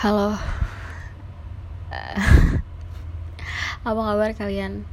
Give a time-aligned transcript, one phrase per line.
[0.00, 0.32] Halo.
[3.84, 4.88] Apa kabar kalian?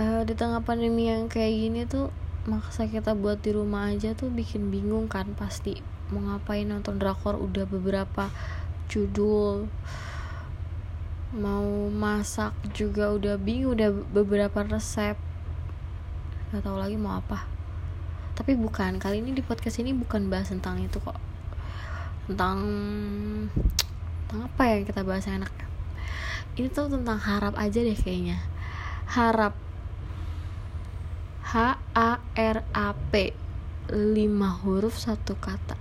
[0.00, 2.08] Uh, di tengah pandemi yang kayak gini tuh
[2.48, 5.84] Maksa kita buat di rumah aja tuh bikin bingung kan pasti.
[6.08, 7.36] Mau ngapain nonton drakor?
[7.36, 8.32] Udah beberapa
[8.88, 9.68] judul.
[11.36, 15.20] Mau masak juga udah bingung Udah beberapa resep.
[16.56, 17.44] Gak tau lagi mau apa.
[18.32, 21.29] Tapi bukan, kali ini di podcast ini bukan bahas tentang itu kok
[22.30, 22.62] tentang
[24.30, 25.50] tentang apa ya kita bahas yang enak.
[26.54, 28.38] Ini tuh tentang harap aja deh kayaknya.
[29.10, 29.58] Harap.
[31.42, 33.34] H A R A P.
[33.90, 35.74] Lima huruf satu kata.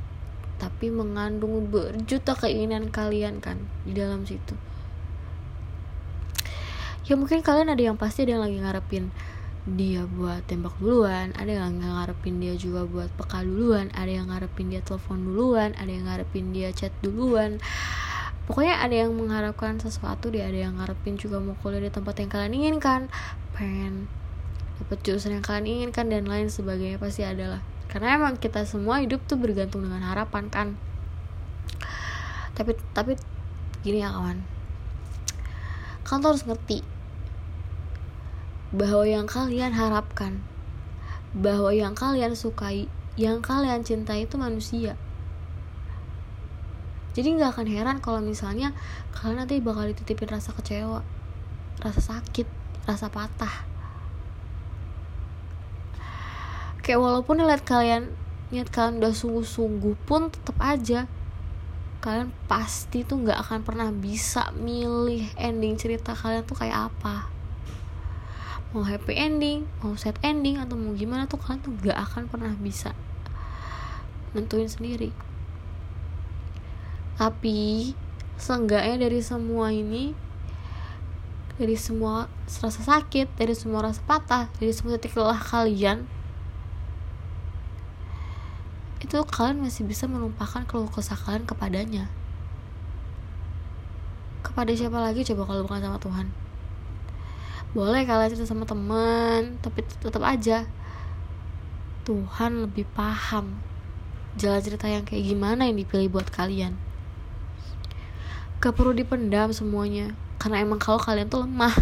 [0.57, 4.57] Tapi mengandung berjuta keinginan kalian kan di dalam situ.
[7.05, 9.13] Ya mungkin kalian ada yang pasti ada yang lagi ngarepin
[9.75, 14.73] dia buat tembak duluan ada yang ngarepin dia juga buat peka duluan ada yang ngarepin
[14.73, 17.61] dia telepon duluan ada yang ngarepin dia chat duluan.
[18.49, 22.29] Pokoknya ada yang mengharapkan sesuatu dia ada yang ngarepin juga mau kuliah di tempat yang
[22.33, 23.01] kalian inginkan.
[23.53, 24.09] Pengen
[24.81, 27.61] dapat jurusan yang kalian inginkan dan lain sebagainya pasti adalah
[27.93, 30.67] karena emang kita semua hidup tuh bergantung dengan harapan kan?
[32.57, 33.13] Tapi tapi
[33.85, 34.41] gini ya kawan.
[36.01, 36.98] Kalian tuh harus ngerti
[38.69, 40.45] bahwa yang kalian harapkan,
[41.33, 42.85] bahwa yang kalian sukai,
[43.17, 44.93] yang kalian cintai itu manusia.
[47.17, 48.77] Jadi nggak akan heran kalau misalnya
[49.17, 51.01] kalian nanti bakal dititipin rasa kecewa,
[51.81, 52.45] rasa sakit,
[52.85, 53.65] rasa patah.
[56.85, 58.13] Kayak walaupun lihat kalian
[58.49, 61.05] niat kalian udah sungguh-sungguh pun tetap aja
[61.99, 67.38] kalian pasti tuh nggak akan pernah bisa milih ending cerita kalian tuh kayak apa
[68.69, 72.53] mau happy ending mau sad ending atau mau gimana tuh kalian tuh gak akan pernah
[72.53, 72.93] bisa
[74.37, 75.09] nentuin sendiri.
[77.17, 77.91] Tapi
[78.37, 80.13] seenggaknya dari semua ini
[81.57, 86.07] dari semua rasa sakit dari semua rasa patah dari semua titik lelah kalian
[89.03, 92.05] itu kalian masih bisa menumpahkan keluh kesah kalian kepadanya.
[94.45, 96.48] Kepada siapa lagi coba kalau bukan sama Tuhan
[97.69, 100.65] boleh kalian cerita sama teman tapi tetap aja.
[102.07, 103.61] Tuhan lebih paham
[104.33, 106.73] jalan cerita yang kayak gimana yang dipilih buat kalian.
[108.59, 111.75] Gak perlu dipendam semuanya karena emang kalau kalian tuh lemah.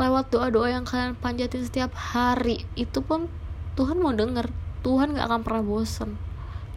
[0.00, 3.28] Lewat doa-doa yang kalian panjatin setiap hari itu pun
[3.76, 4.48] Tuhan mau denger.
[4.82, 6.16] Tuhan gak akan pernah bosen.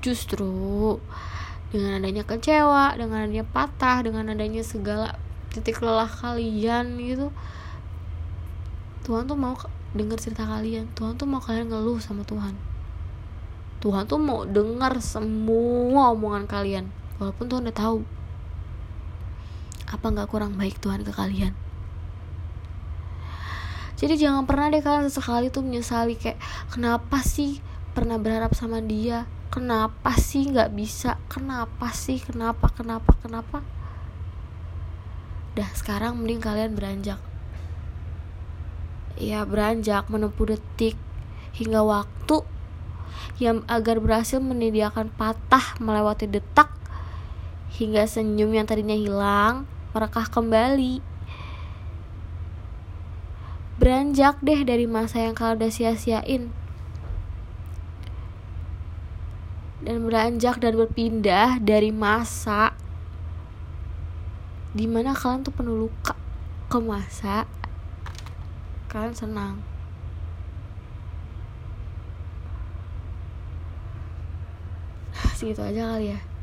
[0.04, 1.00] Justru
[1.74, 5.18] dengan adanya kecewa dengan adanya patah dengan adanya segala
[5.56, 7.32] titik lelah kalian gitu.
[9.08, 9.56] Tuhan tuh mau
[9.96, 10.92] dengar cerita kalian.
[10.92, 12.60] Tuhan tuh mau kalian ngeluh sama Tuhan.
[13.80, 16.90] Tuhan tuh mau dengar semua omongan kalian
[17.22, 18.00] walaupun Tuhan udah tahu
[19.86, 21.54] apa nggak kurang baik Tuhan ke kalian.
[23.96, 27.64] Jadi jangan pernah deh kalian sesekali tuh menyesali kayak kenapa sih
[27.96, 29.24] pernah berharap sama dia?
[29.54, 31.16] Kenapa sih nggak bisa?
[31.32, 32.20] Kenapa sih?
[32.20, 32.68] Kenapa?
[32.76, 33.16] Kenapa?
[33.24, 33.64] Kenapa
[35.56, 37.20] Dah sekarang mending kalian beranjak.
[39.16, 41.00] Ya beranjak menempuh detik
[41.56, 42.44] Hingga waktu
[43.40, 46.68] Yang agar berhasil menyediakan patah melewati detak
[47.80, 49.64] Hingga senyum yang tadinya hilang
[49.96, 51.00] Merekah kembali.
[53.80, 56.52] Beranjak deh dari masa yang kalian udah sia-siain.
[59.80, 62.76] Dan beranjak dan berpindah dari masa
[64.76, 66.20] di mana kalian tuh penuh luka
[66.68, 67.48] ke masa
[68.92, 69.56] kalian senang.
[75.40, 76.35] Segitu aja kali ya